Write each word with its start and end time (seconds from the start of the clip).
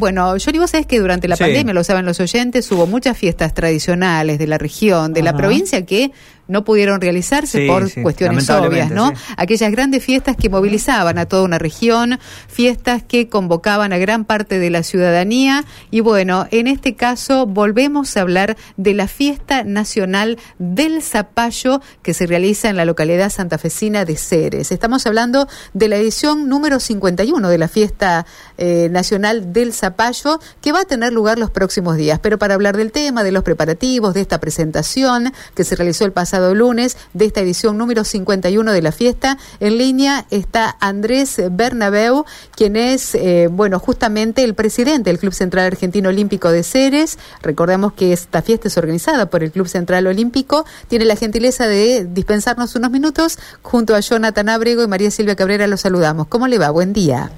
Bueno, 0.00 0.36
Johnny, 0.38 0.60
vos 0.60 0.70
sabés 0.70 0.86
que 0.86 1.00
durante 1.00 1.26
la 1.26 1.36
pandemia, 1.36 1.74
lo 1.74 1.82
saben 1.82 2.06
los 2.06 2.20
oyentes, 2.20 2.70
hubo 2.70 2.86
muchas 2.86 3.18
fiestas 3.18 3.52
tradicionales 3.52 4.38
de 4.38 4.46
la 4.46 4.56
región, 4.56 5.12
de 5.12 5.24
la 5.24 5.36
provincia, 5.36 5.84
que 5.84 6.12
no 6.48 6.64
pudieron 6.64 7.00
realizarse 7.00 7.66
por 7.66 7.92
cuestiones 8.02 8.48
obvias, 8.50 8.90
¿no? 8.90 9.12
Aquellas 9.36 9.70
grandes 9.70 10.02
fiestas 10.02 10.36
que 10.36 10.48
movilizaban 10.48 11.18
a 11.18 11.26
toda 11.26 11.42
una 11.42 11.58
región, 11.58 12.18
fiestas 12.48 13.02
que 13.02 13.28
convocaban 13.28 13.92
a 13.92 13.98
gran 13.98 14.24
parte 14.24 14.58
de 14.58 14.70
la 14.70 14.82
ciudadanía 14.82 15.64
y 15.90 16.00
bueno, 16.00 16.46
en 16.50 16.66
este 16.66 16.96
caso 16.96 17.46
volvemos 17.46 18.16
a 18.16 18.22
hablar 18.22 18.56
de 18.76 18.94
la 18.94 19.08
fiesta 19.08 19.62
nacional 19.62 20.38
del 20.58 21.02
zapallo 21.02 21.80
que 22.02 22.14
se 22.14 22.26
realiza 22.26 22.70
en 22.70 22.76
la 22.76 22.86
localidad 22.86 23.30
santafesina 23.30 24.04
de 24.04 24.16
Ceres. 24.16 24.72
Estamos 24.72 25.06
hablando 25.06 25.46
de 25.74 25.88
la 25.88 25.96
edición 25.96 26.48
número 26.48 26.80
51 26.80 27.48
de 27.48 27.58
la 27.58 27.68
fiesta 27.68 28.24
eh, 28.56 28.88
nacional 28.90 29.52
del 29.52 29.74
zapallo 29.74 30.40
que 30.62 30.72
va 30.72 30.80
a 30.80 30.84
tener 30.84 31.12
lugar 31.12 31.38
los 31.38 31.50
próximos 31.50 31.96
días. 31.96 32.18
Pero 32.20 32.38
para 32.38 32.54
hablar 32.54 32.76
del 32.76 32.90
tema, 32.90 33.22
de 33.22 33.32
los 33.32 33.42
preparativos, 33.42 34.14
de 34.14 34.22
esta 34.22 34.40
presentación 34.40 35.32
que 35.54 35.64
se 35.64 35.76
realizó 35.76 36.04
el 36.04 36.12
pasado 36.12 36.37
lunes 36.54 36.96
de 37.14 37.26
esta 37.26 37.40
edición 37.40 37.78
número 37.78 38.04
51 38.04 38.72
de 38.72 38.82
la 38.82 38.92
fiesta. 38.92 39.38
En 39.60 39.78
línea 39.78 40.26
está 40.30 40.76
Andrés 40.80 41.40
Bernabeu, 41.50 42.24
quien 42.54 42.76
es, 42.76 43.14
eh, 43.14 43.48
bueno, 43.50 43.78
justamente 43.78 44.44
el 44.44 44.54
presidente 44.54 45.10
del 45.10 45.18
Club 45.18 45.34
Central 45.34 45.66
Argentino 45.66 46.08
Olímpico 46.08 46.50
de 46.50 46.62
Ceres. 46.62 47.18
Recordemos 47.42 47.92
que 47.92 48.12
esta 48.12 48.42
fiesta 48.42 48.68
es 48.68 48.76
organizada 48.76 49.30
por 49.30 49.42
el 49.42 49.50
Club 49.52 49.68
Central 49.68 50.06
Olímpico. 50.06 50.64
Tiene 50.88 51.04
la 51.04 51.16
gentileza 51.16 51.66
de 51.66 52.06
dispensarnos 52.10 52.74
unos 52.74 52.90
minutos. 52.90 53.38
Junto 53.62 53.94
a 53.94 54.00
Jonathan 54.00 54.48
Abrego 54.48 54.82
y 54.82 54.88
María 54.88 55.10
Silvia 55.10 55.36
Cabrera 55.36 55.66
los 55.66 55.80
saludamos. 55.80 56.28
¿Cómo 56.28 56.46
le 56.48 56.58
va? 56.58 56.70
Buen 56.70 56.92
día. 56.92 57.30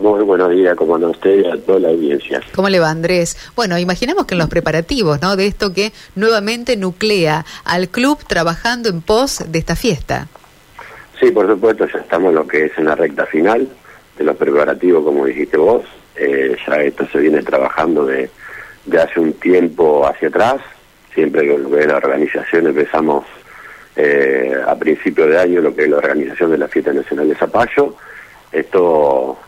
Muy 0.00 0.22
buenos 0.22 0.50
días, 0.50 0.74
como 0.76 0.96
a 0.96 0.98
usted 1.10 1.44
y 1.44 1.46
a 1.46 1.58
toda 1.58 1.78
la 1.78 1.88
audiencia. 1.88 2.40
¿Cómo 2.54 2.70
le 2.70 2.80
va, 2.80 2.88
Andrés? 2.88 3.36
Bueno, 3.54 3.78
imaginamos 3.78 4.24
que 4.24 4.34
en 4.34 4.38
los 4.38 4.48
preparativos, 4.48 5.20
¿no? 5.20 5.36
De 5.36 5.46
esto 5.46 5.74
que 5.74 5.92
nuevamente 6.14 6.74
nuclea 6.78 7.44
al 7.64 7.90
club 7.90 8.18
trabajando 8.26 8.88
en 8.88 9.02
pos 9.02 9.44
de 9.46 9.58
esta 9.58 9.76
fiesta. 9.76 10.28
Sí, 11.20 11.30
por 11.30 11.46
supuesto, 11.46 11.86
ya 11.86 11.98
estamos 11.98 12.32
lo 12.32 12.48
que 12.48 12.64
es 12.64 12.78
en 12.78 12.86
la 12.86 12.94
recta 12.94 13.26
final 13.26 13.68
de 14.16 14.24
los 14.24 14.36
preparativos, 14.36 15.04
como 15.04 15.26
dijiste 15.26 15.58
vos. 15.58 15.84
Eh, 16.16 16.56
ya 16.66 16.76
esto 16.76 17.06
se 17.12 17.18
viene 17.18 17.42
trabajando 17.42 18.06
de, 18.06 18.30
de 18.86 19.00
hace 19.02 19.20
un 19.20 19.34
tiempo 19.34 20.06
hacia 20.06 20.28
atrás. 20.28 20.62
Siempre 21.12 21.42
que 21.42 21.58
lo 21.58 21.70
que 21.70 21.80
es 21.80 21.86
la 21.86 21.98
organización 21.98 22.68
empezamos 22.68 23.26
eh, 23.96 24.54
a 24.66 24.74
principio 24.76 25.26
de 25.26 25.38
año, 25.38 25.60
lo 25.60 25.76
que 25.76 25.82
es 25.82 25.90
la 25.90 25.98
organización 25.98 26.52
de 26.52 26.56
la 26.56 26.68
Fiesta 26.68 26.90
Nacional 26.90 27.28
de 27.28 27.34
Zapallo. 27.34 27.96
Esto 28.50 29.38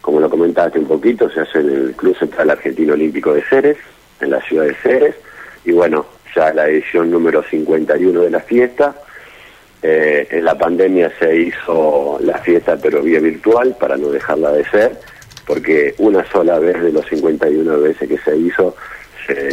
como 0.00 0.20
lo 0.20 0.30
comentaste 0.30 0.78
un 0.78 0.86
poquito, 0.86 1.30
se 1.30 1.40
hace 1.40 1.60
en 1.60 1.70
el 1.70 1.92
Club 1.92 2.16
Central 2.18 2.50
Argentino 2.50 2.94
Olímpico 2.94 3.34
de 3.34 3.42
Ceres, 3.42 3.76
en 4.20 4.30
la 4.30 4.40
ciudad 4.42 4.64
de 4.64 4.74
Ceres, 4.74 5.14
y 5.64 5.72
bueno, 5.72 6.06
ya 6.34 6.52
la 6.52 6.68
edición 6.68 7.10
número 7.10 7.42
51 7.42 8.20
de 8.20 8.30
la 8.30 8.40
fiesta. 8.40 8.94
Eh, 9.82 10.26
en 10.30 10.44
la 10.44 10.58
pandemia 10.58 11.10
se 11.18 11.34
hizo 11.34 12.18
la 12.20 12.36
fiesta 12.36 12.76
pero 12.76 13.00
vía 13.00 13.18
virtual 13.18 13.74
para 13.80 13.96
no 13.96 14.10
dejarla 14.10 14.52
de 14.52 14.64
ser, 14.66 14.98
porque 15.46 15.94
una 15.98 16.24
sola 16.30 16.58
vez 16.58 16.82
de 16.82 16.92
los 16.92 17.06
51 17.06 17.80
veces 17.80 18.08
que 18.08 18.18
se 18.18 18.36
hizo 18.36 18.76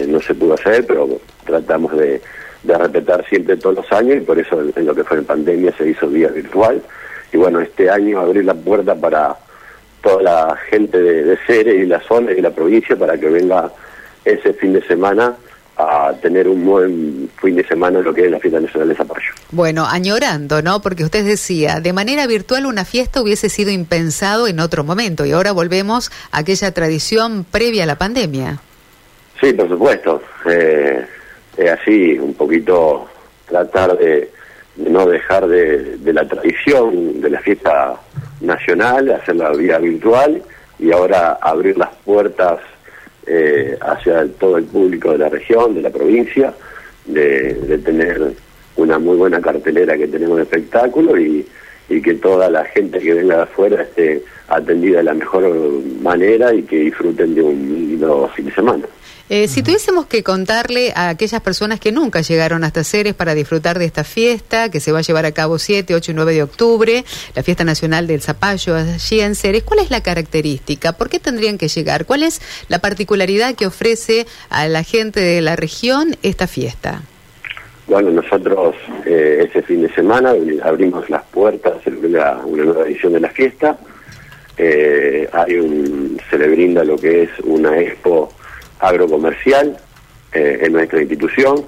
no 0.08 0.20
se 0.20 0.34
pudo 0.34 0.56
hacer, 0.56 0.86
pero 0.88 1.08
tratamos 1.46 1.96
de, 1.96 2.20
de 2.64 2.78
respetar 2.78 3.26
siempre 3.28 3.58
todos 3.58 3.78
los 3.78 3.92
años 3.92 4.18
y 4.18 4.20
por 4.22 4.38
eso 4.40 4.62
en, 4.76 4.86
lo 4.86 4.96
que 4.96 5.04
fue 5.04 5.18
en 5.18 5.26
pandemia 5.26 5.72
se 5.78 5.90
hizo 5.90 6.08
vía 6.08 6.30
virtual. 6.30 6.82
Y 7.32 7.38
bueno, 7.38 7.60
este 7.60 7.90
año 7.90 8.20
abrir 8.20 8.46
la 8.46 8.54
puerta 8.54 8.96
para 8.96 9.36
toda 10.08 10.24
la 10.24 10.58
gente 10.70 10.98
de, 10.98 11.24
de 11.24 11.38
Ceres 11.46 11.84
y 11.84 11.86
la 11.86 12.00
zona 12.02 12.32
y 12.32 12.42
la 12.42 12.52
provincia 12.52 12.96
para 12.96 13.18
que 13.18 13.28
venga 13.28 13.70
ese 14.24 14.54
fin 14.54 14.74
de 14.74 14.82
semana 14.88 15.36
a 15.78 16.14
tener 16.22 16.48
un 16.48 16.66
buen 16.66 17.30
fin 17.40 17.56
de 17.56 17.68
semana 17.68 18.00
en 18.00 18.06
lo 18.06 18.14
que 18.14 18.26
es 18.26 18.32
la 18.32 18.40
fiesta 18.40 18.60
nacional 18.60 18.90
de 18.90 18.96
Zapallo. 18.96 19.32
Bueno, 19.52 19.86
añorando, 19.86 20.62
¿no? 20.62 20.82
Porque 20.82 21.04
usted 21.04 21.24
decía, 21.26 21.82
de 21.82 21.94
manera 21.94 22.26
virtual 22.26 22.66
una 22.66 22.86
fiesta 22.86 23.22
hubiese 23.22 23.50
sido 23.50 23.70
impensado 23.70 24.48
en 24.48 24.60
otro 24.60 24.84
momento 24.84 25.26
y 25.26 25.34
ahora 25.34 25.52
volvemos 25.52 26.10
a 26.32 26.40
aquella 26.40 26.72
tradición 26.72 27.46
previa 27.50 27.84
a 27.84 27.86
la 27.86 27.98
pandemia. 27.98 28.60
Sí, 29.40 29.54
por 29.54 29.68
supuesto. 29.70 30.22
Eh, 30.50 31.06
es 31.58 31.70
así, 31.70 32.18
un 32.18 32.34
poquito 32.34 33.08
tratar 33.48 33.98
de, 33.98 34.32
no 34.78 35.06
dejar 35.08 35.48
de, 35.48 35.98
de 35.98 36.14
la 36.14 36.28
tradición 36.28 37.22
de 37.22 37.30
la 37.30 37.40
fiesta 37.40 38.00
nacional, 38.42 39.12
hacerla 39.12 39.52
vía 39.52 39.80
virtual 39.80 40.42
y 40.80 40.92
ahora 40.92 41.40
abrir 41.42 41.78
las 41.78 41.90
puertas 42.06 42.60
eh, 43.26 43.78
hacia 43.82 44.26
todo 44.40 44.58
el 44.58 44.66
público 44.66 45.12
de 45.12 45.18
la 45.18 45.30
región, 45.30 45.76
de 45.76 45.82
la 45.82 45.90
provincia, 45.90 46.54
de, 47.06 47.80
tener 47.84 48.34
una 48.76 49.00
muy 49.00 49.18
buena 49.18 49.42
cartelera 49.42 49.98
que 49.98 50.08
tenemos 50.08 50.38
de 50.38 50.44
espectáculo 50.44 51.20
y, 51.20 51.46
y 51.90 52.02
que 52.02 52.14
toda 52.16 52.50
la 52.50 52.64
gente 52.66 53.00
que 53.00 53.14
venga 53.14 53.38
de 53.38 53.44
afuera 53.44 53.82
esté 53.82 54.24
atendida 54.48 55.00
de 55.00 55.04
la 55.04 55.14
mejor 55.14 55.44
manera 56.02 56.54
y 56.54 56.64
que 56.64 56.78
disfruten 56.78 57.34
de 57.36 57.42
un 57.42 57.88
lindo 57.90 58.30
fin 58.36 58.46
de 58.46 58.54
semana. 58.54 58.86
Eh, 59.30 59.50
si 59.50 59.62
tuviésemos 59.62 60.06
que 60.06 60.24
contarle 60.24 60.94
a 60.96 61.10
aquellas 61.10 61.42
personas 61.42 61.82
que 61.82 61.92
nunca 61.92 62.22
llegaron 62.22 62.64
hasta 62.64 62.86
Ceres 62.86 63.14
para 63.14 63.36
disfrutar 63.36 63.78
de 63.78 63.84
esta 63.84 64.06
fiesta, 64.06 64.72
que 64.72 64.80
se 64.80 64.94
va 64.94 65.00
a 65.00 65.02
llevar 65.02 65.26
a 65.26 65.34
cabo 65.34 65.60
7, 65.60 65.96
8 65.96 66.12
y 66.12 66.14
9 66.14 66.34
de 66.34 66.44
octubre, 66.44 67.04
la 67.36 67.44
fiesta 67.44 67.66
nacional 67.66 68.08
del 68.08 68.22
zapallo 68.22 68.76
allí 68.76 69.20
en 69.20 69.36
Ceres, 69.36 69.64
¿cuál 69.64 69.82
es 69.82 69.92
la 69.92 70.02
característica? 70.02 70.94
¿Por 70.94 71.10
qué 71.10 71.20
tendrían 71.20 71.58
que 71.58 71.68
llegar? 71.68 72.06
¿Cuál 72.06 72.24
es 72.24 72.42
la 72.70 72.80
particularidad 72.80 73.56
que 73.56 73.66
ofrece 73.66 74.26
a 74.50 74.70
la 74.70 74.84
gente 74.84 75.20
de 75.20 75.42
la 75.42 75.58
región 75.58 76.16
esta 76.24 76.48
fiesta? 76.48 77.02
Bueno, 77.86 78.12
nosotros 78.12 78.76
eh, 79.06 79.46
ese 79.50 79.62
fin 79.62 79.82
de 79.82 79.94
semana 79.94 80.34
abrimos 80.64 81.10
las 81.10 81.24
puertas, 81.24 81.76
una, 81.86 82.38
una 82.46 82.64
nueva 82.64 82.86
edición 82.86 83.12
de 83.12 83.20
la 83.20 83.30
fiesta. 83.30 83.78
Eh, 84.58 85.30
hay 85.34 85.56
un, 85.56 86.18
se 86.30 86.38
le 86.38 86.48
brinda 86.48 86.84
lo 86.86 86.96
que 86.96 87.24
es 87.24 87.30
una 87.44 87.78
expo 87.78 88.34
agrocomercial 88.80 89.78
eh, 90.34 90.60
en 90.62 90.74
nuestra 90.74 91.00
institución. 91.00 91.66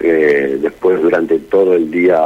Eh, 0.00 0.58
después 0.60 1.00
durante 1.00 1.38
todo 1.38 1.74
el 1.74 1.90
día, 1.90 2.20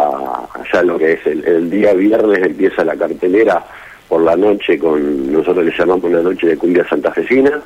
ya 0.72 0.83
lo 0.83 0.99
que 0.99 1.12
es 1.12 1.27
el, 1.27 1.69
día 1.69 1.93
viernes 1.93 2.43
empieza 2.43 2.83
la 2.83 2.97
cartelera 2.97 3.65
por 4.09 4.22
la 4.22 4.37
noche 4.37 4.78
con, 4.78 5.31
nosotros 5.31 5.66
le 5.66 5.72
llamamos 5.77 6.11
la 6.11 6.22
noche 6.22 6.47
de 6.47 6.56
cumbia 6.56 6.89
santafesina, 6.89 7.61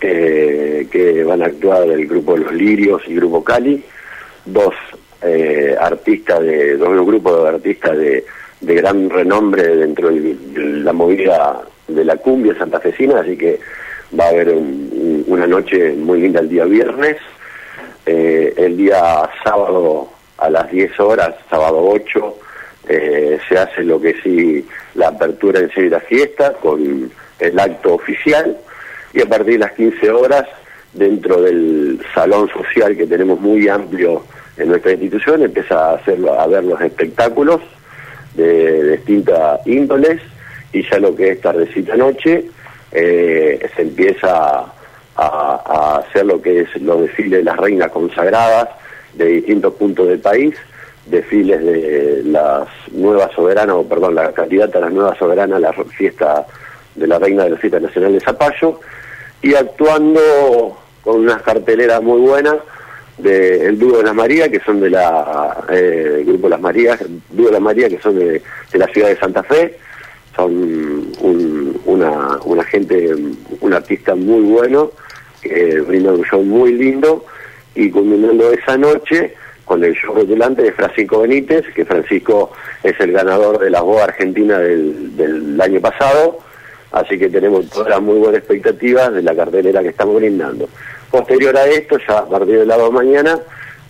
eh, 0.00 0.88
que 0.90 1.22
van 1.22 1.42
a 1.42 1.46
actuar 1.46 1.88
el 1.88 2.06
grupo 2.06 2.36
Los 2.36 2.52
Lirios 2.52 3.02
y 3.06 3.14
Grupo 3.14 3.44
Cali, 3.44 3.84
dos 4.44 4.74
eh, 5.22 5.76
artistas 5.80 6.40
de, 6.40 6.76
dos 6.76 7.06
grupos 7.06 7.44
de 7.44 7.48
artistas 7.48 7.96
de, 7.96 8.24
de 8.60 8.74
gran 8.74 9.08
renombre 9.08 9.76
dentro 9.76 10.08
de 10.08 10.36
la 10.82 10.92
movida 10.92 11.62
de 11.86 12.04
la 12.04 12.16
cumbia 12.16 12.56
santafesina, 12.58 13.20
así 13.20 13.36
que 13.36 13.60
va 14.18 14.24
a 14.24 14.28
haber 14.28 14.52
una 14.52 15.46
noche 15.46 15.92
muy 15.92 16.20
linda 16.20 16.40
el 16.40 16.48
día 16.48 16.64
viernes, 16.64 17.16
eh, 18.06 18.54
el 18.56 18.76
día 18.76 19.28
sábado 19.44 20.08
a 20.38 20.50
las 20.50 20.70
10 20.70 20.98
horas, 21.00 21.34
sábado 21.48 21.78
8, 21.82 22.36
eh, 22.88 23.38
se 23.48 23.58
hace 23.58 23.82
lo 23.82 24.00
que 24.00 24.14
sí 24.22 24.66
la 24.94 25.08
apertura 25.08 25.60
en 25.60 25.70
sí 25.70 25.82
de 25.82 25.90
la 25.90 26.00
fiesta 26.00 26.54
con 26.54 27.10
el 27.38 27.58
acto 27.58 27.94
oficial. 27.94 28.56
Y 29.12 29.20
a 29.20 29.26
partir 29.26 29.54
de 29.54 29.58
las 29.58 29.72
15 29.72 30.10
horas 30.10 30.46
dentro 30.92 31.42
del 31.42 32.00
salón 32.14 32.48
social 32.48 32.96
que 32.96 33.06
tenemos 33.06 33.40
muy 33.40 33.68
amplio 33.68 34.24
en 34.56 34.68
nuestra 34.68 34.92
institución 34.92 35.42
empieza 35.42 35.90
a, 35.90 35.94
hacer, 35.94 36.18
a 36.28 36.46
ver 36.46 36.64
los 36.64 36.80
espectáculos 36.80 37.60
de 38.34 38.96
distintas 38.96 39.64
índoles 39.66 40.20
y 40.72 40.82
ya 40.88 40.98
lo 40.98 41.14
que 41.14 41.32
es 41.32 41.40
tardecita 41.40 41.96
noche 41.96 42.44
eh, 42.92 43.68
se 43.74 43.82
empieza 43.82 44.64
a, 45.16 45.96
hacer 45.98 46.24
lo 46.26 46.40
que 46.40 46.60
es 46.60 46.82
los 46.82 47.02
desfiles 47.02 47.40
de 47.40 47.44
las 47.44 47.56
reinas 47.56 47.90
consagradas 47.90 48.68
de 49.14 49.26
distintos 49.26 49.74
puntos 49.74 50.08
del 50.08 50.18
país, 50.18 50.54
desfiles 51.06 51.62
de 51.64 52.22
las 52.24 52.68
nuevas 52.92 53.30
soberanas, 53.32 53.76
o 53.76 53.88
perdón, 53.88 54.14
la 54.14 54.32
candidata 54.32 54.78
a 54.78 54.82
las 54.82 54.92
nuevas 54.92 55.18
soberanas 55.18 55.60
la 55.60 55.72
fiesta 55.72 56.46
de 56.94 57.06
la 57.06 57.18
reina 57.18 57.44
de 57.44 57.50
la 57.50 57.56
fiesta 57.56 57.80
nacional 57.80 58.12
de 58.12 58.20
Zapallo, 58.20 58.80
y 59.42 59.54
actuando 59.54 60.78
con 61.02 61.20
unas 61.20 61.42
carteleras 61.42 62.02
muy 62.02 62.20
buenas 62.20 62.56
del 63.18 63.78
dúo 63.78 63.98
de 63.98 64.04
las 64.04 64.14
Marías, 64.14 64.48
que 64.48 64.60
son 64.60 64.80
de 64.80 64.90
la 64.90 65.64
eh, 65.70 66.22
grupo 66.26 66.48
Las 66.48 66.60
Marías, 66.60 66.98
dúo 67.30 67.46
de 67.46 67.52
las 67.52 67.60
Marías, 67.60 67.90
que 67.90 68.00
son 68.00 68.18
de 68.18 68.42
la 68.72 68.86
ciudad 68.88 69.08
de 69.08 69.16
Santa 69.16 69.42
Fe, 69.42 69.78
son 70.34 71.12
una, 71.84 72.38
una 72.44 72.64
gente, 72.64 73.14
un 73.60 73.72
artista 73.72 74.14
muy 74.14 74.42
bueno, 74.42 74.90
que 75.42 75.80
un 75.80 76.24
show 76.24 76.42
muy 76.42 76.72
lindo, 76.72 77.24
y 77.74 77.90
culminando 77.90 78.52
esa 78.52 78.76
noche 78.76 79.34
con 79.64 79.84
el 79.84 79.94
show 79.94 80.26
delante 80.26 80.62
de 80.62 80.72
Francisco 80.72 81.20
Benítez, 81.20 81.64
que 81.74 81.84
Francisco 81.84 82.50
es 82.82 82.98
el 82.98 83.12
ganador 83.12 83.58
de 83.58 83.70
la 83.70 83.82
voz 83.82 84.02
argentina 84.02 84.58
del, 84.58 85.58
año 85.60 85.80
pasado, 85.80 86.38
así 86.90 87.18
que 87.18 87.28
tenemos 87.28 87.68
todas 87.68 88.00
muy 88.00 88.18
buenas 88.18 88.38
expectativas 88.38 89.12
de 89.12 89.22
la 89.22 89.34
cartelera 89.34 89.82
que 89.82 89.90
estamos 89.90 90.16
brindando. 90.16 90.68
Posterior 91.10 91.56
a 91.56 91.66
esto, 91.66 91.98
ya 91.98 92.18
a 92.18 92.28
partir 92.28 92.58
del 92.58 92.68
lado 92.68 92.86
de 92.86 92.90
mañana, 92.90 93.38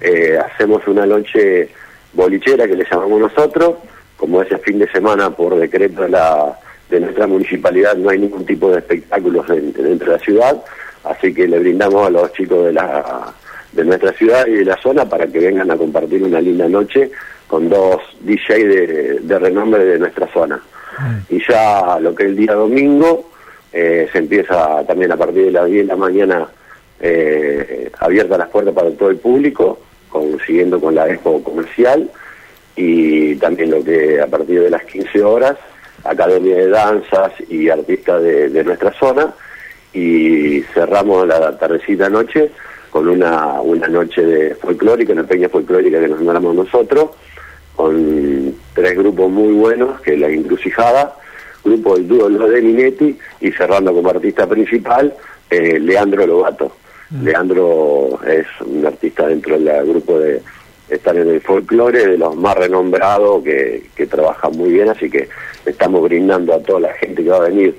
eh, 0.01 0.39
hacemos 0.39 0.87
una 0.87 1.07
noche 1.07 1.71
bolichera 2.13 2.67
que 2.67 2.77
le 2.77 2.85
llamamos 2.85 3.21
nosotros, 3.21 3.77
como 4.17 4.43
ese 4.43 4.59
fin 4.59 4.79
de 4.79 4.91
semana 4.91 5.31
por 5.31 5.57
decreto 5.57 6.03
de, 6.03 6.11
la, 6.11 6.59
de 6.91 7.01
nuestra 7.01 7.27
municipalidad 7.27 7.97
no 7.97 8.11
hay 8.11 8.19
ningún 8.19 8.45
tipo 8.45 8.71
de 8.71 8.79
espectáculos 8.79 9.47
dentro 9.49 10.13
de 10.13 10.19
la 10.19 10.19
ciudad, 10.19 10.63
así 11.05 11.33
que 11.33 11.47
le 11.47 11.59
brindamos 11.59 12.07
a 12.07 12.11
los 12.11 12.33
chicos 12.33 12.67
de 12.67 12.73
la 12.73 13.33
de 13.73 13.85
nuestra 13.85 14.13
ciudad 14.13 14.47
y 14.47 14.53
de 14.53 14.65
la 14.65 14.77
zona 14.83 15.05
para 15.05 15.27
que 15.27 15.39
vengan 15.39 15.71
a 15.71 15.77
compartir 15.77 16.23
una 16.25 16.41
linda 16.41 16.69
noche 16.69 17.11
con 17.47 17.69
dos 17.69 18.01
DJ 18.21 18.67
de, 19.23 19.39
renombre 19.39 19.85
de 19.85 19.99
nuestra 19.99 20.27
zona. 20.33 20.61
Mm. 20.99 21.35
Y 21.35 21.43
ya 21.49 21.99
lo 22.01 22.15
que 22.15 22.25
es 22.25 22.29
el 22.31 22.37
día 22.37 22.55
domingo, 22.55 23.31
eh, 23.73 24.09
se 24.13 24.19
empieza 24.19 24.85
también 24.87 25.13
a 25.13 25.17
partir 25.17 25.47
de 25.47 25.53
las 25.53 25.67
10 25.67 25.87
de 25.87 25.93
la 25.93 25.97
mañana 25.97 26.49
eh, 27.01 27.91
abierta 27.99 28.37
las 28.37 28.49
puertas 28.49 28.75
para 28.75 28.91
todo 28.91 29.11
el 29.11 29.17
público, 29.17 29.79
siguiendo 30.47 30.81
con 30.81 30.95
la 30.95 31.09
expo 31.09 31.43
comercial, 31.43 32.11
y 32.77 33.37
también 33.37 33.71
lo 33.71 33.83
que 33.83 34.21
a 34.21 34.27
partir 34.27 34.63
de 34.63 34.71
las 34.71 34.85
15 34.85 35.23
horas, 35.23 35.57
academia 36.05 36.57
de 36.57 36.69
danzas 36.69 37.33
y 37.49 37.69
artistas 37.69 38.23
de, 38.23 38.49
de 38.49 38.65
nuestra 38.65 38.93
zona, 38.93 39.35
y 39.93 40.63
cerramos 40.75 41.27
la 41.27 41.57
tardecita 41.59 42.09
noche 42.09 42.51
con 42.91 43.09
una, 43.09 43.61
una 43.61 43.89
noche 43.89 44.23
de 44.23 44.55
folclórica, 44.55 45.13
una 45.13 45.25
peña 45.25 45.49
folclórica 45.49 46.01
que 46.01 46.09
nos 46.09 46.21
mandamos 46.21 46.55
nosotros, 46.55 47.11
con 47.77 48.55
tres 48.75 48.97
grupos 48.97 49.31
muy 49.31 49.53
buenos, 49.55 50.01
que 50.01 50.15
es 50.15 50.21
La 50.21 50.29
Encrucijada, 50.29 51.17
grupo 51.65 51.97
del 51.97 52.09
dúo 52.09 52.29
Lo 52.29 52.49
de 52.49 52.61
Minetti, 52.61 53.19
y 53.41 53.53
cerrando 53.53 53.95
como 53.95 54.11
artista 54.11 54.47
principal, 54.47 55.15
eh, 55.49 55.79
Leandro 55.79 56.27
Lobato. 56.27 56.77
Mm. 57.11 57.25
Leandro 57.25 58.21
es 58.27 58.47
un 58.65 58.87
artista 58.87 59.27
dentro 59.27 59.59
del 59.59 59.87
grupo 59.87 60.19
de 60.19 60.43
estar 60.91 61.17
en 61.17 61.29
el 61.29 61.41
folclore, 61.41 62.07
de 62.07 62.19
los 62.19 62.37
más 62.37 62.57
renombrados, 62.57 63.43
que, 63.43 63.85
que 63.95 64.07
trabaja 64.07 64.49
muy 64.51 64.73
bien, 64.73 64.89
así 64.89 65.09
que 65.09 65.29
estamos 65.65 66.03
brindando 66.03 66.55
a 66.55 66.61
toda 66.61 66.81
la 66.81 66.93
gente 66.95 67.23
que 67.23 67.31
va 67.31 67.37
a 67.37 67.49
venir 67.49 67.75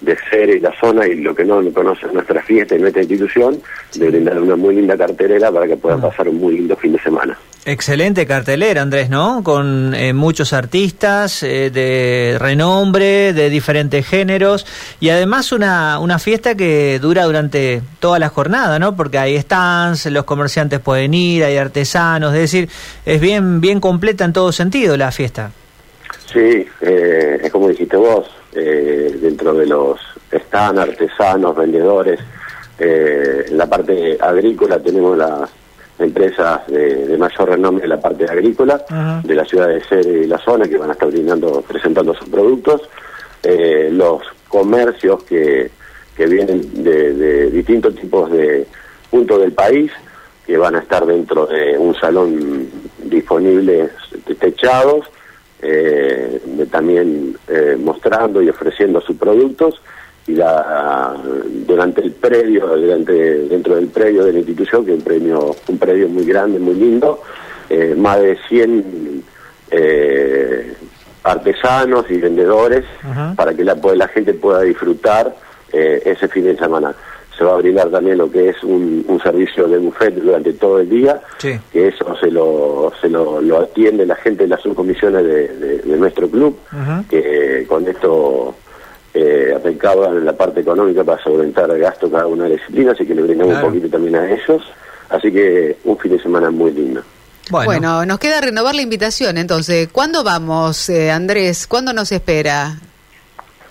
de 0.00 0.16
ser 0.30 0.50
y 0.50 0.60
la 0.60 0.72
zona 0.78 1.06
y 1.06 1.16
lo 1.16 1.34
que 1.34 1.44
no 1.44 1.62
conoce 1.72 2.06
nuestra 2.12 2.42
fiesta 2.42 2.76
y 2.76 2.78
nuestra 2.78 3.02
institución, 3.02 3.60
de 3.94 4.08
brindar 4.08 4.40
una 4.40 4.56
muy 4.56 4.74
linda 4.74 4.96
cartelera 4.96 5.50
para 5.50 5.66
que 5.66 5.76
puedan 5.76 6.00
pasar 6.00 6.28
un 6.28 6.36
muy 6.36 6.58
lindo 6.58 6.76
fin 6.76 6.92
de 6.92 6.98
semana. 7.00 7.36
Excelente 7.68 8.26
cartelera, 8.26 8.80
Andrés, 8.80 9.10
¿no? 9.10 9.42
Con 9.42 9.92
eh, 9.92 10.12
muchos 10.12 10.52
artistas 10.52 11.42
eh, 11.42 11.70
de 11.70 12.36
renombre, 12.38 13.32
de 13.32 13.50
diferentes 13.50 14.06
géneros 14.06 14.64
y 15.00 15.08
además 15.08 15.50
una, 15.50 15.98
una 15.98 16.20
fiesta 16.20 16.54
que 16.54 17.00
dura 17.00 17.24
durante 17.24 17.82
toda 17.98 18.20
la 18.20 18.28
jornada, 18.28 18.78
¿no? 18.78 18.94
Porque 18.94 19.18
hay 19.18 19.36
stands, 19.36 20.06
los 20.06 20.22
comerciantes 20.22 20.78
pueden 20.78 21.12
ir, 21.12 21.42
hay 21.42 21.56
artesanos, 21.56 22.32
es 22.34 22.40
decir, 22.40 22.68
es 23.04 23.20
bien, 23.20 23.60
bien 23.60 23.80
completa 23.80 24.24
en 24.24 24.32
todo 24.32 24.52
sentido 24.52 24.96
la 24.96 25.10
fiesta. 25.10 25.50
Sí, 26.32 26.64
eh, 26.80 27.40
es 27.42 27.50
como 27.50 27.68
dijiste 27.68 27.96
vos, 27.96 28.28
eh, 28.54 29.18
dentro 29.20 29.54
de 29.54 29.66
los 29.66 29.98
están 30.30 30.78
artesanos, 30.78 31.56
vendedores. 31.56 32.20
Eh, 32.78 33.46
en 33.48 33.58
la 33.58 33.66
parte 33.66 34.16
agrícola 34.20 34.78
tenemos 34.78 35.16
las 35.18 35.50
empresas 35.98 36.66
de, 36.66 37.16
mayor 37.18 37.48
renombre 37.48 37.84
en 37.84 37.90
la 37.90 38.00
parte 38.00 38.24
agrícola 38.24 38.84
de 39.22 39.34
la 39.34 39.44
ciudad 39.44 39.68
de 39.68 39.82
Ser 39.84 40.06
y 40.06 40.26
la 40.26 40.38
zona 40.38 40.68
que 40.68 40.76
van 40.76 40.90
a 40.90 40.92
estar 40.92 41.08
brindando, 41.08 41.62
presentando 41.62 42.14
sus 42.14 42.28
productos. 42.28 42.82
Eh, 43.42 43.88
los 43.92 44.22
comercios 44.48 45.22
que, 45.24 45.70
que 46.16 46.26
vienen 46.26 46.82
de, 46.82 47.12
de 47.14 47.50
distintos 47.50 47.94
tipos 47.94 48.30
de 48.30 48.66
puntos 49.10 49.40
del 49.40 49.52
país 49.52 49.90
que 50.46 50.56
van 50.56 50.76
a 50.76 50.80
estar 50.80 51.04
dentro 51.04 51.46
de 51.46 51.76
un 51.76 51.94
salón 51.94 52.68
disponible 53.02 53.90
techados 54.38 55.06
eh, 55.62 56.40
también 56.70 57.36
eh, 57.48 57.76
mostrando 57.78 58.42
y 58.42 58.48
ofreciendo 58.48 59.00
sus 59.00 59.16
productos 59.16 59.80
la, 60.34 61.14
durante 61.66 62.00
el 62.02 62.12
predio, 62.12 62.66
durante, 62.66 63.12
dentro 63.12 63.76
del 63.76 63.88
predio 63.88 64.24
de 64.24 64.32
la 64.32 64.38
institución, 64.38 64.84
que 64.84 64.92
es 64.92 64.98
un, 64.98 65.04
premio, 65.04 65.56
un 65.68 65.78
predio 65.78 66.08
muy 66.08 66.24
grande, 66.24 66.58
muy 66.58 66.74
lindo, 66.74 67.22
eh, 67.70 67.94
más 67.96 68.20
de 68.20 68.36
100 68.48 69.22
eh, 69.70 70.74
artesanos 71.22 72.10
y 72.10 72.18
vendedores 72.18 72.84
para 73.36 73.54
que 73.54 73.64
la, 73.64 73.76
la 73.94 74.08
gente 74.08 74.34
pueda 74.34 74.62
disfrutar 74.62 75.34
ese 75.72 76.28
fin 76.28 76.44
de 76.44 76.56
semana. 76.56 76.94
Se 77.36 77.44
va 77.44 77.54
a 77.54 77.56
brindar 77.56 77.90
también 77.90 78.16
lo 78.16 78.30
que 78.30 78.48
es 78.48 78.62
un, 78.62 79.04
servicio 79.22 79.66
de 79.66 79.78
buffet 79.78 80.14
durante 80.14 80.52
todo 80.52 80.78
el 80.78 80.88
día, 80.88 81.20
que 81.40 81.88
eso 81.88 82.16
se 82.20 82.30
lo, 82.30 82.92
se 83.00 83.08
lo, 83.08 83.60
atiende 83.60 84.06
la 84.06 84.14
gente 84.14 84.44
de 84.44 84.50
las 84.50 84.62
subcomisiones 84.62 85.24
de, 85.24 85.96
nuestro 85.98 86.28
club, 86.28 86.56
que 87.10 87.66
con 87.68 87.86
esto 87.88 88.54
eh, 89.16 89.56
en 89.64 90.24
la 90.24 90.32
parte 90.32 90.60
económica 90.60 91.02
para 91.02 91.22
solventar 91.22 91.70
el 91.70 91.78
gasto 91.78 92.10
cada 92.10 92.26
una 92.26 92.44
de 92.44 92.50
las 92.50 92.58
disciplinas, 92.58 92.94
así 92.94 93.06
que 93.06 93.14
le 93.14 93.22
brindamos 93.22 93.54
un 93.56 93.60
poquito 93.62 93.88
también 93.88 94.16
a 94.16 94.30
ellos, 94.30 94.62
así 95.08 95.32
que 95.32 95.76
un 95.84 95.98
fin 95.98 96.12
de 96.12 96.22
semana 96.22 96.50
muy 96.50 96.70
lindo. 96.72 97.02
Bueno. 97.50 98.04
nos 98.04 98.18
queda 98.18 98.40
renovar 98.40 98.74
la 98.74 98.82
invitación, 98.82 99.38
entonces, 99.38 99.88
¿cuándo 99.90 100.22
vamos, 100.24 100.88
eh, 100.88 101.10
Andrés? 101.10 101.66
¿Cuándo 101.66 101.92
nos 101.92 102.12
espera? 102.12 102.76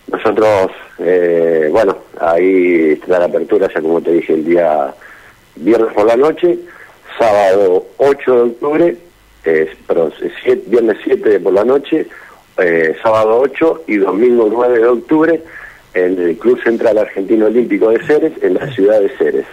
Nosotros, 0.08 0.72
eh, 1.00 1.68
bueno, 1.72 1.98
ahí 2.20 2.94
está 2.94 3.20
la 3.20 3.26
apertura, 3.26 3.70
ya 3.74 3.82
como 3.82 4.02
te 4.02 4.14
dije, 4.14 4.34
el 4.34 4.46
día 4.46 4.94
viernes 5.58 5.94
por 5.94 6.06
la 6.06 6.16
noche, 6.16 6.58
sábado 7.20 7.86
8 7.98 8.34
de 8.34 8.42
octubre, 8.42 8.98
eh, 9.44 9.76
perdón, 9.86 10.14
viernes 10.68 10.98
7 11.04 11.40
por 11.40 11.54
la 11.54 11.64
noche, 11.64 12.08
eh, 12.58 12.96
sábado 13.02 13.40
8 13.40 13.84
y 13.88 13.98
domingo 13.98 14.48
9 14.50 14.80
de 14.80 14.88
octubre 14.88 15.44
en 15.94 16.20
el 16.20 16.38
Club 16.38 16.62
Central 16.62 16.98
Argentino 16.98 17.48
Olímpico 17.48 17.90
de 17.90 18.04
Ceres, 18.06 18.34
en 18.42 18.54
la 18.56 18.72
ciudad 18.72 19.00
de 19.00 19.10
Ceres. 19.18 19.46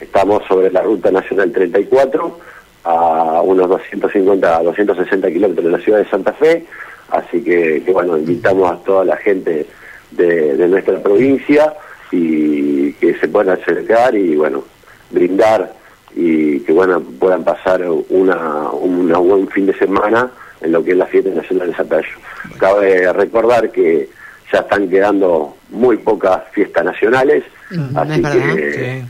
Estamos 0.00 0.42
sobre 0.46 0.70
la 0.70 0.82
Ruta 0.82 1.10
Nacional 1.10 1.50
34, 1.50 2.38
a 2.84 3.40
unos 3.42 3.68
250, 3.68 4.62
260 4.62 5.30
kilómetros 5.30 5.64
de 5.64 5.72
la 5.72 5.78
ciudad 5.78 5.98
de 5.98 6.10
Santa 6.10 6.32
Fe, 6.34 6.66
así 7.08 7.42
que, 7.42 7.82
que 7.84 7.92
bueno, 7.92 8.18
invitamos 8.18 8.70
a 8.70 8.76
toda 8.84 9.04
la 9.04 9.16
gente 9.16 9.66
de, 10.10 10.68
nuestra 10.68 11.02
provincia 11.02 11.72
y 12.10 12.92
que 12.94 13.14
se 13.14 13.28
puedan 13.28 13.58
acercar 13.58 14.14
y 14.14 14.36
bueno, 14.36 14.64
brindar 15.10 15.72
y 16.14 16.60
que 16.60 16.72
bueno 16.72 17.00
puedan 17.18 17.42
pasar 17.42 17.82
una, 18.10 18.70
un 18.70 19.08
buen 19.10 19.48
fin 19.48 19.64
de 19.64 19.74
semana 19.74 20.30
en 20.62 20.72
lo 20.72 20.84
que 20.84 20.92
es 20.92 20.96
la 20.96 21.06
fiesta 21.06 21.30
nacional 21.30 21.68
de 21.68 21.74
Zapallo. 21.74 22.16
Cabe 22.58 23.12
recordar 23.12 23.70
que 23.70 24.08
ya 24.52 24.58
están 24.60 24.88
quedando 24.88 25.56
muy 25.70 25.96
pocas 25.96 26.42
fiestas 26.52 26.84
nacionales, 26.84 27.44
mm, 27.70 27.96
así 27.96 28.22
que 28.22 29.04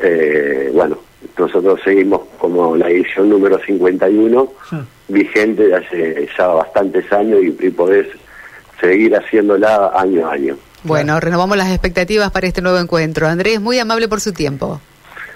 eh, 0.00 0.70
bueno, 0.72 0.98
nosotros 1.38 1.80
seguimos 1.84 2.22
como 2.38 2.76
la 2.76 2.88
edición 2.88 3.28
número 3.28 3.58
51, 3.58 4.52
vigente 5.08 5.68
de 5.68 5.76
hace 5.76 6.28
ya 6.36 6.46
bastantes 6.48 7.10
años 7.12 7.40
y, 7.42 7.66
y 7.66 7.70
poder 7.70 8.10
seguir 8.80 9.14
haciéndola 9.14 9.92
año 9.94 10.28
a 10.28 10.32
año. 10.32 10.56
Bueno, 10.82 11.20
renovamos 11.20 11.56
las 11.56 11.68
expectativas 11.68 12.30
para 12.30 12.46
este 12.46 12.62
nuevo 12.62 12.78
encuentro. 12.78 13.28
Andrés, 13.28 13.60
muy 13.60 13.78
amable 13.78 14.08
por 14.08 14.20
su 14.20 14.32
tiempo. 14.32 14.80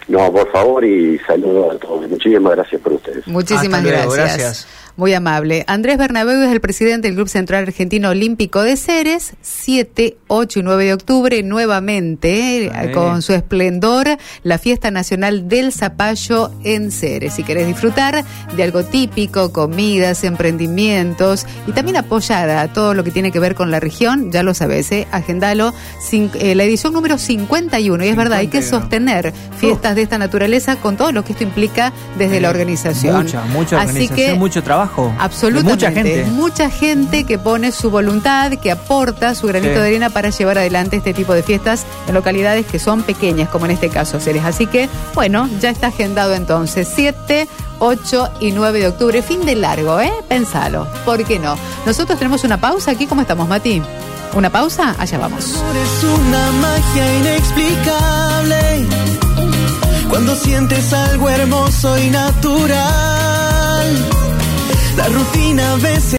No, 0.08 0.30
por 0.32 0.50
favor 0.50 0.84
y 0.84 1.18
saludo 1.20 1.72
a 1.72 1.78
todos. 1.78 2.08
Muchísimas 2.08 2.52
gracias 2.52 2.80
por 2.80 2.92
ustedes. 2.94 3.26
Muchísimas 3.26 3.84
gracias. 3.84 4.66
Muy 4.96 5.12
amable. 5.12 5.64
Andrés 5.66 5.98
Bernabéu 5.98 6.42
es 6.42 6.52
el 6.52 6.60
presidente 6.60 7.08
del 7.08 7.16
Club 7.16 7.28
Central 7.28 7.64
Argentino 7.64 8.10
Olímpico 8.10 8.62
de 8.62 8.76
Ceres, 8.76 9.32
7, 9.42 10.18
8 10.28 10.60
y 10.60 10.62
9 10.62 10.84
de 10.84 10.94
octubre, 10.94 11.42
nuevamente, 11.42 12.66
eh, 12.66 12.92
con 12.92 13.20
su 13.20 13.32
esplendor, 13.32 14.06
la 14.44 14.58
fiesta 14.58 14.92
nacional 14.92 15.48
del 15.48 15.72
zapallo 15.72 16.52
en 16.62 16.92
Ceres. 16.92 17.34
Si 17.34 17.42
querés 17.42 17.66
disfrutar 17.66 18.24
de 18.56 18.62
algo 18.62 18.84
típico, 18.84 19.52
comidas, 19.52 20.22
emprendimientos 20.22 21.44
y 21.66 21.72
también 21.72 21.96
apoyar 21.96 22.48
a 22.50 22.72
todo 22.72 22.94
lo 22.94 23.02
que 23.02 23.10
tiene 23.10 23.32
que 23.32 23.40
ver 23.40 23.56
con 23.56 23.72
la 23.72 23.80
región, 23.80 24.30
ya 24.30 24.44
lo 24.44 24.54
sabes, 24.54 24.92
eh, 24.92 25.08
agendalo, 25.10 25.74
eh, 26.12 26.54
la 26.54 26.62
edición 26.62 26.92
número 26.92 27.18
51. 27.18 28.04
Y 28.04 28.08
es 28.08 28.16
verdad, 28.16 28.38
hay 28.38 28.48
que 28.48 28.62
sostener 28.62 29.32
fiestas 29.58 29.96
de 29.96 30.02
esta 30.02 30.18
naturaleza 30.18 30.76
con 30.76 30.96
todo 30.96 31.10
lo 31.10 31.24
que 31.24 31.32
esto 31.32 31.42
implica 31.42 31.92
desde 32.16 32.40
la 32.40 32.50
organización. 32.50 33.24
Mucha, 33.24 33.44
mucha 33.46 33.80
organización, 33.80 34.38
mucho 34.38 34.62
trabajo 34.62 34.83
Absolutamente. 35.18 35.72
Mucha 35.72 35.92
gente. 35.92 36.24
Mucha 36.30 36.70
gente 36.70 37.24
que 37.24 37.38
pone 37.38 37.72
su 37.72 37.90
voluntad, 37.90 38.52
que 38.52 38.70
aporta 38.70 39.34
su 39.34 39.46
granito 39.46 39.80
de 39.80 39.86
arena 39.86 40.10
para 40.10 40.30
llevar 40.30 40.58
adelante 40.58 40.96
este 40.96 41.14
tipo 41.14 41.32
de 41.34 41.42
fiestas 41.42 41.84
en 42.06 42.14
localidades 42.14 42.66
que 42.66 42.78
son 42.78 43.02
pequeñas, 43.02 43.48
como 43.48 43.66
en 43.66 43.72
este 43.72 43.88
caso 43.88 44.20
Ceres. 44.20 44.44
Así 44.44 44.66
que, 44.66 44.88
bueno, 45.14 45.48
ya 45.60 45.70
está 45.70 45.88
agendado 45.88 46.34
entonces 46.34 46.88
7, 46.94 47.48
8 47.78 48.30
y 48.40 48.52
9 48.52 48.80
de 48.80 48.88
octubre. 48.88 49.22
Fin 49.22 49.44
de 49.44 49.56
largo, 49.56 50.00
¿eh? 50.00 50.12
Pensalo. 50.28 50.86
¿Por 51.04 51.24
qué 51.24 51.38
no? 51.38 51.56
Nosotros 51.86 52.18
tenemos 52.18 52.44
una 52.44 52.58
pausa 52.60 52.92
aquí. 52.92 53.06
¿Cómo 53.06 53.20
estamos, 53.20 53.48
Mati? 53.48 53.82
Una 54.34 54.50
pausa, 54.50 54.96
allá 54.98 55.18
vamos. 55.18 55.44
Es 55.44 56.04
una 56.04 56.52
magia 56.52 57.18
inexplicable 57.18 58.88
cuando 60.08 60.34
sientes 60.36 60.92
algo 60.92 61.28
hermoso 61.28 61.98
y 61.98 62.10
natural. 62.10 62.74
La 64.96 65.08
rutina 65.08 65.72
a 65.72 65.76
veces 65.76 66.04